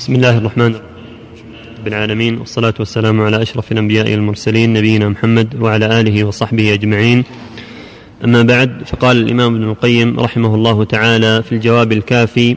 [0.00, 0.86] بسم الله الرحمن الرحيم.
[1.78, 7.24] رب العالمين والصلاة والسلام على أشرف الأنبياء والمرسلين نبينا محمد وعلى آله وصحبه أجمعين.
[8.24, 12.56] أما بعد فقال الإمام ابن القيم رحمه الله تعالى في الجواب الكافي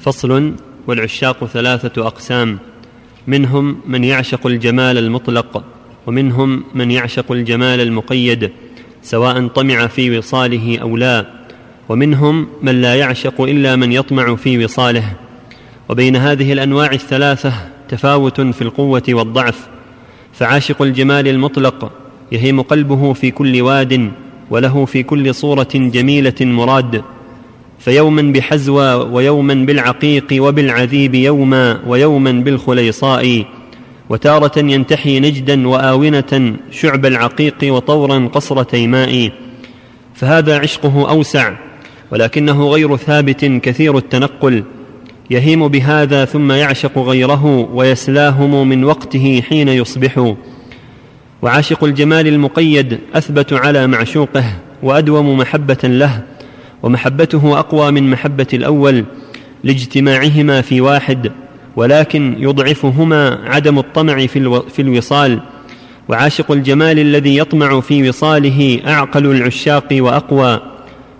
[0.00, 0.54] فصل
[0.86, 2.58] والعشاق ثلاثة أقسام
[3.26, 5.64] منهم من يعشق الجمال المطلق
[6.06, 8.50] ومنهم من يعشق الجمال المقيد
[9.02, 11.26] سواء طمع في وصاله أو لا
[11.88, 15.21] ومنهم من لا يعشق إلا من يطمع في وصاله.
[15.88, 17.52] وبين هذه الأنواع الثلاثة
[17.88, 19.68] تفاوت في القوة والضعف
[20.32, 21.92] فعاشق الجمال المطلق
[22.32, 24.10] يهيم قلبه في كل واد
[24.50, 27.02] وله في كل صورة جميلة مراد
[27.78, 33.44] فيوما بحزوى ويوما بالعقيق وبالعذيب يوما ويوما بالخليصاء
[34.08, 39.30] وتارة ينتحي نجدا وآونة شعب العقيق وطورا قصر تيماء
[40.14, 41.52] فهذا عشقه أوسع
[42.10, 44.64] ولكنه غير ثابت كثير التنقل
[45.32, 50.34] يهيم بهذا ثم يعشق غيره ويسلاهم من وقته حين يصبح.
[51.42, 54.44] وعاشق الجمال المقيد أثبت على معشوقه
[54.82, 56.22] وأدوم محبة له
[56.82, 59.04] ومحبته أقوى من محبة الأول
[59.64, 61.32] لاجتماعهما في واحد
[61.76, 64.26] ولكن يضعفهما عدم الطمع
[64.68, 65.40] في الوصال.
[66.08, 70.60] وعاشق الجمال الذي يطمع في وصاله أعقل العشاق وأقوى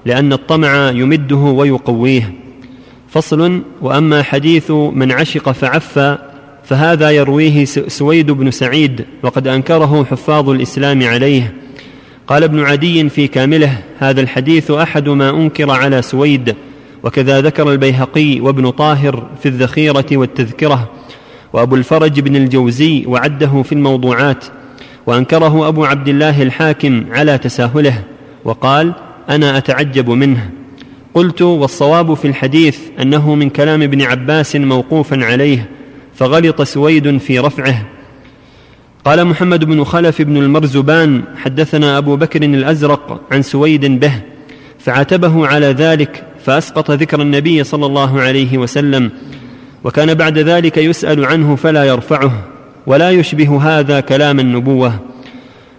[0.07, 2.42] لأن الطمع يمده ويقويه.
[3.13, 6.19] فصل وأما حديث من عشق فعفى
[6.65, 11.55] فهذا يرويه سويد بن سعيد وقد أنكره حفاظ الإسلام عليه.
[12.27, 16.55] قال ابن عدي في كامله هذا الحديث أحد ما أنكر على سويد
[17.03, 20.91] وكذا ذكر البيهقي وابن طاهر في الذخيرة والتذكرة.
[21.53, 24.45] وأبو الفرج بن الجوزي وعده في الموضوعات
[25.07, 28.05] وأنكره أبو عبد الله الحاكم على تساهله
[28.45, 28.93] وقال
[29.31, 30.62] أنا أتعجب منه.
[31.15, 35.69] قلت والصواب في الحديث أنه من كلام ابن عباس موقوفا عليه
[36.15, 37.87] فغلط سويد في رفعه.
[39.05, 44.13] قال محمد بن خلف بن المرزبان حدثنا أبو بكر الأزرق عن سويد به
[44.79, 49.11] فعاتبه على ذلك فأسقط ذكر النبي صلى الله عليه وسلم
[49.85, 52.33] وكان بعد ذلك يسأل عنه فلا يرفعه
[52.87, 54.99] ولا يشبه هذا كلام النبوة.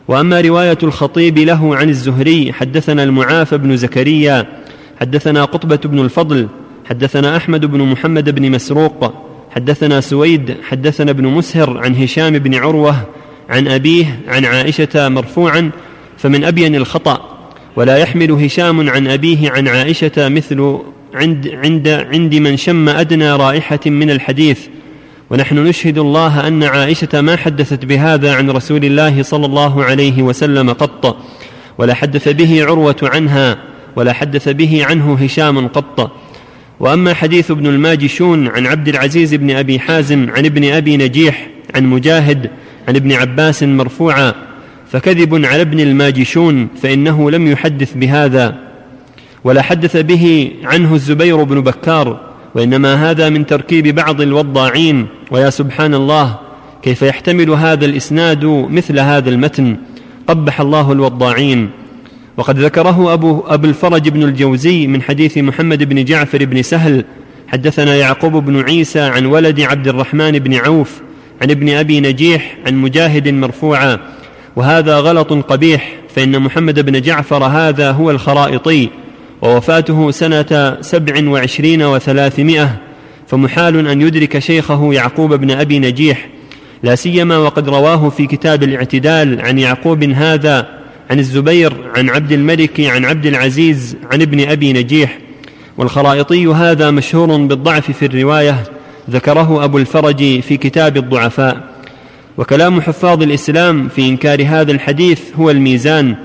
[0.07, 4.62] وأما رواية الخطيب له عن الزهري حدثنا المعافى بن زكريا
[5.01, 6.47] حدثنا قطبة بن الفضل
[6.85, 9.13] حدثنا أحمد بن محمد بن مسروق
[9.51, 12.95] حدثنا سويد حدثنا ابن مسهر عن هشام بن عروة
[13.49, 15.71] عن أبيه عن عائشة مرفوعا
[16.17, 17.33] فمن أبين الخطأ
[17.75, 20.79] ولا يحمل هشام عن أبيه عن عائشة مثل
[21.13, 24.59] عند عند عند من شم أدنى رائحة من الحديث.
[25.29, 30.69] ونحن نشهد الله أن عائشة ما حدثت بهذا عن رسول الله صلى الله عليه وسلم
[30.69, 31.17] قط
[31.77, 33.72] ولا حدث به عروة عنها.
[33.95, 36.11] ولا حدث به عنه هشام قط.
[36.79, 41.85] وأما حديث ابن الماجشون عن عبد العزيز بن أبي حازم عن ابن أبي نجيح عن
[41.85, 42.49] مجاهد
[42.87, 44.33] عن ابن عباس مرفوعا
[44.91, 48.55] فكذب على ابن الماجشون فإنه لم يحدث بهذا.
[49.43, 52.19] ولا حدث به عنه الزبير بن بكار
[52.55, 55.07] وإنما هذا من تركيب بعض الوضاعين.
[55.31, 56.39] ويا سبحان الله
[56.81, 59.77] كيف يحتمل هذا الإسناد مثل هذا المتن؟
[60.27, 61.69] قبح الله الوضاعين.
[62.37, 67.05] وقد ذكره أبو, أبو الفرج بن الجوزي من حديث محمد بن جعفر بن سهل
[67.47, 71.01] حدثنا يعقوب بن عيسى عن ولد عبد الرحمن بن عوف
[71.41, 73.99] عن ابن أبي نجيح عن مجاهد مرفوعا
[74.55, 78.89] وهذا غلط قبيح فإن محمد بن جعفر هذا هو الخرائطي
[79.41, 82.79] ووفاته سنة سبع وعشرين وثلاثمائة
[83.27, 86.29] فمحال أن يدرك شيخه يعقوب بن أبي نجيح
[86.83, 90.82] لا سيما وقد رواه في كتاب الاعتدال عن يعقوب هذا
[91.13, 95.17] عن الزبير عن عبد الملك عن عبد العزيز عن ابن أبي نجيح.
[95.77, 98.63] والخرائطي هذا مشهور بالضعف في الرواية
[99.09, 101.63] ذكره أبو الفرج في كتاب الضعفاء.
[102.37, 106.15] وكلام حفاظ الإسلام في إنكار هذا الحديث هو الميزان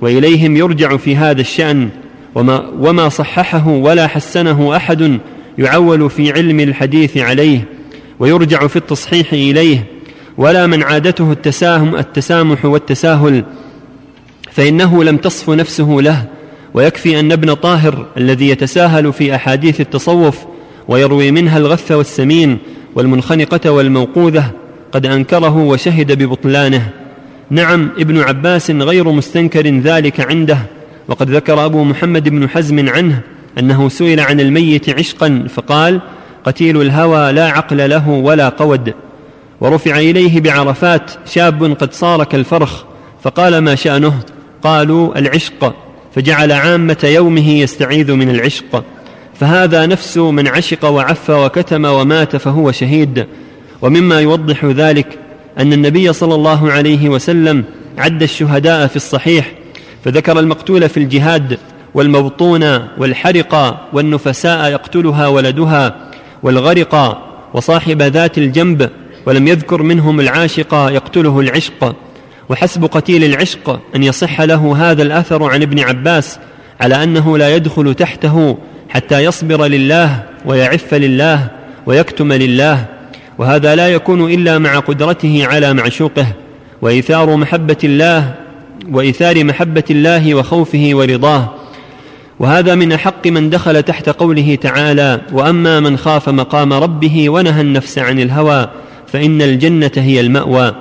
[0.00, 1.88] وإليهم يرجع في هذا الشأن.
[2.34, 5.18] وما, وما صححه ولا حسنه أحد
[5.58, 7.64] يعول في علم الحديث عليه
[8.18, 9.84] ويرجع في التصحيح إليه.
[10.38, 13.44] ولا من عادته التساهم التسامح والتساهل.
[14.56, 16.24] فإنه لم تصف نفسه له
[16.74, 20.38] ويكفي أن ابن طاهر الذي يتساهل في أحاديث التصوف
[20.88, 22.58] ويروي منها الغث والسمين
[22.94, 24.50] والمنخنقة والموقوذة
[24.92, 26.88] قد أنكره وشهد ببطلانه.
[27.50, 30.58] نعم ابن عباس غير مستنكر ذلك عنده
[31.08, 33.20] وقد ذكر أبو محمد بن حزم عنه
[33.58, 36.00] أنه سئل عن الميت عشقا فقال
[36.44, 38.94] قتيل الهوى لا عقل له ولا قود
[39.60, 42.84] ورفع إليه بعرفات شاب قد صار كالفرخ
[43.22, 45.74] فقال ما شأنه؟ قالوا العشق
[46.14, 48.84] فجعل عامة يومه يستعيذ من العشق.
[49.40, 53.26] فهذا نفس من عشق وعف وكتم ومات فهو شهيد.
[53.82, 55.18] ومما يوضح ذلك
[55.58, 57.64] أن النبي صلى الله عليه وسلم
[57.98, 59.52] عد الشهداء في الصحيح
[60.04, 61.58] فذكر المقتول في الجهاد
[61.94, 62.62] والمبطون
[62.98, 65.96] والحرق والنفساء يقتلها ولدها
[66.42, 67.22] والغرق
[67.54, 68.90] وصاحب ذات الجنب
[69.26, 71.96] ولم يذكر منهم العاشق يقتله العشق.
[72.48, 76.38] وحسب قتيل العشق أن يصح له هذا الأثر عن ابن عباس
[76.80, 78.58] على أنه لا يدخل تحته
[78.88, 81.48] حتى يصبر لله ويعف لله
[81.86, 82.84] ويكتم لله
[83.38, 86.26] وهذا لا يكون إلا مع قدرته على معشوقه
[86.82, 88.34] وإيثار محبة الله
[88.90, 91.54] وإيثار محبة الله وخوفه ورضاه.
[92.38, 97.98] وهذا من أحق من دخل تحت قوله تعالى وأما من خاف مقام ربه ونهى النفس
[97.98, 98.68] عن الهوى
[99.06, 100.74] فإن الجنة هي المأوى.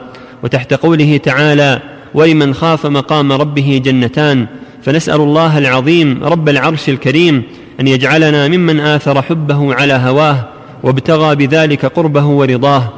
[0.45, 1.81] وتحت قوله تعالى
[2.13, 4.45] ولمن خاف مقام ربه جنتان
[4.83, 7.43] فنسال الله العظيم رب العرش الكريم
[7.79, 10.47] ان يجعلنا ممن اثر حبه على هواه
[10.83, 12.93] وابتغى بذلك قربه ورضاه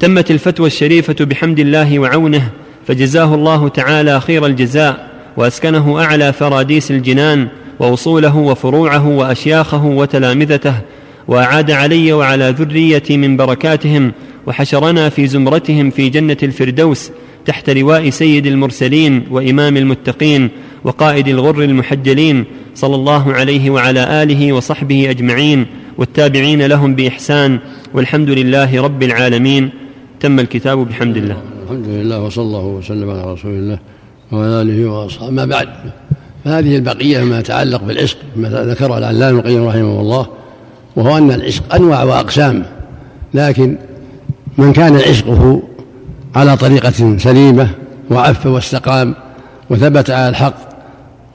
[0.00, 2.50] تمت الفتوى الشريفه بحمد الله وعونه
[2.86, 10.74] فجزاه الله تعالى خير الجزاء واسكنه اعلى فراديس الجنان واصوله وفروعه واشياخه وتلامذته
[11.28, 14.12] واعاد علي وعلى ذريتي من بركاتهم
[14.46, 17.10] وحشرنا في زمرتهم في جنة الفردوس
[17.46, 20.50] تحت لواء سيد المرسلين وإمام المتقين
[20.84, 22.44] وقائد الغر المحجلين
[22.74, 25.66] صلى الله عليه وعلى آله وصحبه أجمعين
[25.98, 27.58] والتابعين لهم بإحسان
[27.94, 29.70] والحمد لله رب العالمين.
[30.20, 31.36] تم الكتاب بحمد الله.
[31.64, 33.78] الحمد لله وصلى الله وسلم على رسول الله
[34.32, 35.30] وعلى آله وأصحابه.
[35.30, 35.68] ما بعد
[36.44, 40.26] فهذه البقية ما يتعلق بالعشق ما ذكره العلامة القيم رحمه الله
[40.96, 42.64] وهو أن العشق أنواع وأقسام
[43.34, 43.76] لكن
[44.58, 45.62] من كان عشقه
[46.34, 47.68] على طريقة سليمة
[48.10, 49.14] وعف واستقام
[49.70, 50.54] وثبت على الحق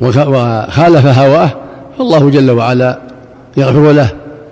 [0.02, 1.50] وخالف هواه
[1.98, 3.00] فالله جل وعلا
[3.58, 4.10] يغفر له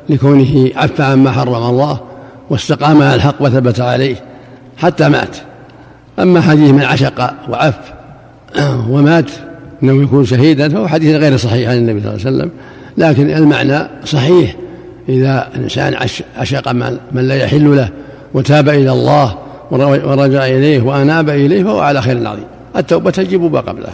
[0.10, 2.00] لكونه عف عما حرم الله
[2.50, 4.16] واستقام على الحق وثبت عليه
[4.78, 5.38] حتى مات.
[6.20, 7.80] أما حديث من عشق وعف
[8.92, 9.32] ومات
[9.84, 12.52] إنه يكون شهيدا فهو حديث غير صحيح عن النبي صلى الله عليه وسلم.
[12.98, 14.56] لكن المعنى صحيح
[15.10, 15.96] إذا الانسان
[16.38, 16.72] عشق
[17.12, 17.90] من لا يحل له.
[18.34, 19.36] وتاب إلى الله
[19.72, 22.46] ورجع إليه وأناب إليه فهو على خير عظيم.
[22.78, 23.94] التوبة تجب ما قبلها.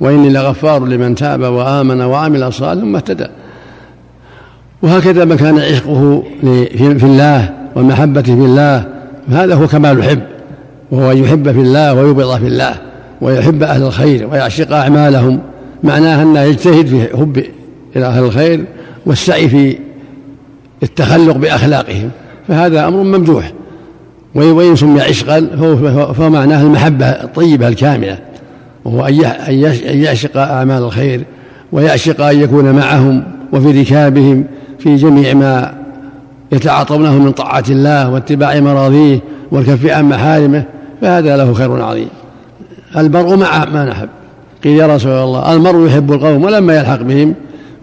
[0.00, 3.26] وإني لغفار لمن تاب وآمن وعمل صالحا ثم اهتدى.
[4.82, 6.22] وهكذا من كان عشقه
[6.98, 8.84] في الله ومحبته في الله
[9.28, 10.22] هذا هو كمال الحب.
[10.90, 12.74] وهو أن يحب في الله ويبغض في الله
[13.20, 15.40] ويحب أهل الخير ويعشق أعمالهم.
[15.82, 17.44] معناها أنه يجتهد في حب
[17.96, 18.64] إلى أهل الخير
[19.06, 19.78] والسعي في
[20.82, 22.10] التخلق بأخلاقهم.
[22.48, 23.52] فهذا أمر ممدوح.
[24.34, 25.40] وإن سمي عشقا
[26.16, 28.18] فهو معناه المحبة الطيبة الكاملة
[28.84, 29.06] وهو
[29.48, 29.54] أن
[29.84, 31.24] يعشق أعمال الخير
[31.72, 33.22] ويعشق أن يكون معهم
[33.52, 34.44] وفي ركابهم
[34.78, 35.74] في جميع ما
[36.52, 40.64] يتعاطونه من طاعة الله واتباع مراضيه والكف عن محارمه
[41.00, 42.08] فهذا له خير عظيم.
[42.96, 44.08] المرء مع من أحب
[44.64, 47.34] قيل يا رسول الله المرء يحب القوم ولما يلحق بهم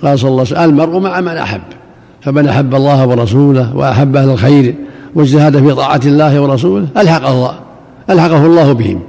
[0.04, 1.62] قال صلى الله عليه وسلم المرء مع من أحب.
[2.22, 4.76] فمن أحب الله ورسوله وأحب أهل الخير
[5.18, 7.60] واجتهد في طاعة الله ورسوله ألحقه الله
[8.10, 9.00] ألحقه الله بهم.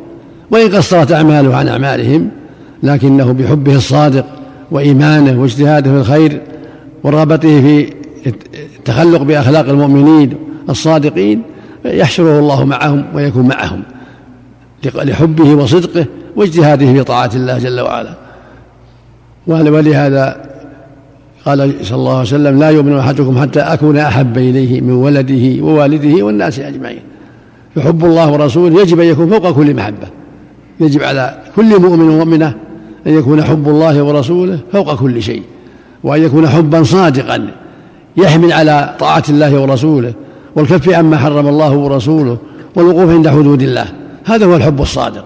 [0.50, 2.28] وإن قصرت أعماله عن أعمالهم
[2.82, 4.24] لكنه بحبه الصادق
[4.70, 6.40] وإيمانه واجتهاده في الخير
[7.04, 7.92] ورغبته في
[8.78, 10.34] التخلق بأخلاق المؤمنين
[10.70, 11.42] الصادقين
[11.84, 13.82] يحشره الله معهم ويكون معهم
[14.84, 16.06] لحبه وصدقه
[16.36, 18.14] واجتهاده في طاعة الله جل وعلا.
[19.46, 20.47] ولهذا
[21.48, 26.24] قال صلى الله عليه وسلم لا يؤمن أحدكم حتى أكون أحب إليه من ولده ووالده
[26.24, 27.00] والناس أجمعين.
[27.76, 30.08] فحب الله ورسوله يجب أن يكون فوق كل محبة.
[30.80, 32.54] يجب على كل مؤمن ومؤمنة
[33.06, 35.42] أن يكون حب الله ورسوله فوق كل شيء
[36.04, 37.48] وأن يكون حبا صادقا
[38.16, 40.12] يحمل على طاعة الله ورسوله
[40.56, 42.38] والكف عما حرم الله ورسوله
[42.76, 43.86] والوقوف عند حدود الله.
[44.24, 45.24] هذا هو الحب الصادق.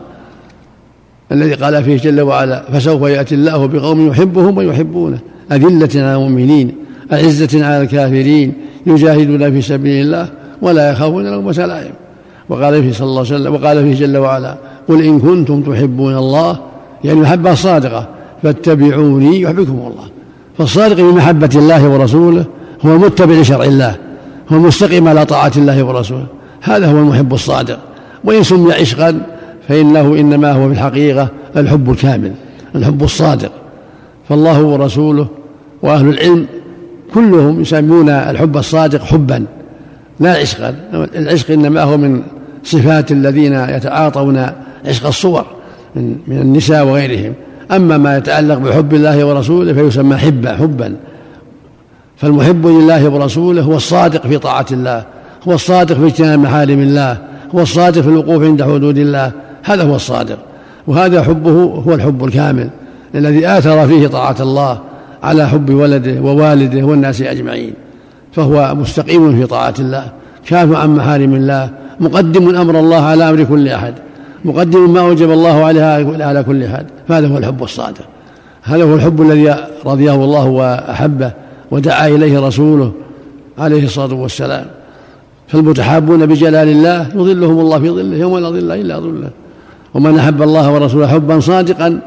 [1.33, 5.19] الذي قال فيه جل وعلا فسوف يأتي الله بقوم يحبهم ويحبونه.
[5.53, 6.75] أذلة على المؤمنين
[7.13, 8.53] أعزة على الكافرين
[8.87, 10.29] يجاهدون في سبيل الله
[10.63, 11.93] ولا يخافون لومة لائم
[12.49, 14.57] وقال فيه صلى الله عليه وسلم وقال فيه جل وعلا
[14.89, 16.59] قل إن كنتم تحبون الله
[17.05, 18.09] يعني محبة صادقة
[18.43, 20.05] فاتبعوني يحبكم الله.
[20.59, 22.45] فالصادق بمحبة الله ورسوله
[22.87, 23.97] هو المتبع لشرع الله
[24.53, 26.27] هو المستقيم على طاعة الله ورسوله.
[26.63, 27.79] هذا هو المحب الصادق.
[28.25, 29.21] وإن سمي عشقا
[29.69, 32.33] فإنه إنما هو في الحقيقة الحب الكامل
[32.77, 33.53] الحب الصادق.
[34.29, 35.27] فالله ورسوله
[35.83, 36.47] وأهل العلم
[37.15, 39.45] كلهم يسمون الحب الصادق حبا
[40.21, 42.23] لا عشقا العشق إنما هو من
[42.65, 44.47] صفات الذين يتعاطون
[44.87, 45.45] عشق الصور
[45.97, 47.33] من, من النساء وغيرهم.
[47.71, 50.97] أما ما يتعلق بحب الله ورسوله فيسمى حبا حبا.
[52.17, 55.05] فالمحب لله ورسوله هو الصادق في طاعة الله
[55.49, 57.19] هو الصادق في اجتناب محارم الله
[57.55, 60.39] هو الصادق في الوقوف عند حدود الله هذا هو الصادق.
[60.87, 61.51] وهذا حبه
[61.87, 62.71] هو الحب الكامل.
[63.15, 64.79] الذي آثر فيه طاعة الله
[65.23, 67.75] على حب ولده ووالده والناس أجمعين.
[68.33, 70.05] فهو مستقيم في طاعة الله
[70.47, 73.95] كاف عن محارم الله مقدم أمر الله على أمر كل أحد
[74.45, 76.87] مقدم ما أوجب الله عليها على كل أحد.
[77.09, 78.05] فهذا هو الحب الصادق.
[78.63, 79.55] هذا هو الحب الذي
[79.87, 81.31] رضيه الله وأحبه
[81.71, 82.93] ودعا إليه رسوله
[83.59, 84.67] عليه الصلاة والسلام.
[85.49, 89.31] فالمتحابون بجلال الله يظلهم الله في ظله يوم لا ظل إلا ظله.
[89.95, 92.01] ومن أحب الله ورسوله حبا صادقا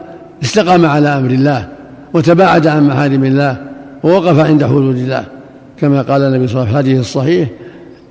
[0.45, 1.67] استقام على أمر الله
[2.13, 3.57] وتباعد عن محارم الله
[4.03, 5.25] ووقف عند حدود الله.
[5.79, 7.49] كما قال النبي صلى الله عليه وسلم في الحديث الصحيح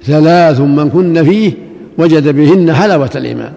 [0.02, 1.52] ثلاث من كن فيه
[1.98, 3.52] وجد بهن حلاوة الإيمان.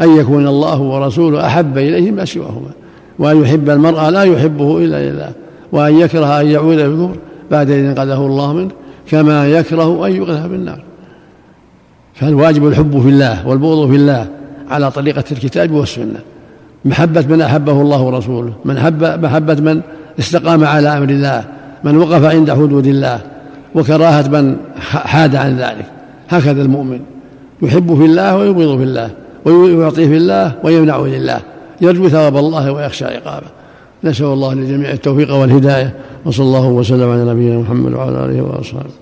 [0.00, 2.70] أن يكون الله ورسوله أحب إليه ما سواهما.
[3.18, 5.32] وأن يحب المرأة لا يحبه إلا لله.
[5.72, 7.16] وأن يكره أن يعود في الكفر
[7.50, 8.70] بعد إذ انقذه الله منه
[9.10, 10.80] كما يكره أن يقذف بالنار
[12.14, 14.28] فالواجب الحب في الله والبغض في الله
[14.70, 16.20] على طريقة الكتاب والسنة.
[16.88, 19.80] محبة من أحبه الله ورسوله من حب محبة من
[20.18, 21.44] استقام على أمر الله
[21.84, 23.18] من وقف عند حدود الله
[23.74, 25.86] وكراهة من حاد عن ذلك.
[26.28, 27.00] هكذا المؤمن.
[27.62, 29.10] يحب في الله ويبغض في الله
[29.44, 31.40] ويعطي في الله ويمنع لله
[31.80, 33.46] يرجو ثواب الله ويخشى عقابه.
[34.04, 38.98] نسأل الله للجميع التوفيق والهداية وصلى الله وسلم على نبينا محمد وعلى آله وأصحابه.